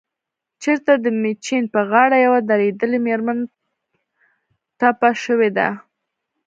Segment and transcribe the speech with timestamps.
[0.61, 3.39] چرته دمیچن په غاړه يوه دردېدلې مېرمن
[4.79, 5.67] ټپه شوې ده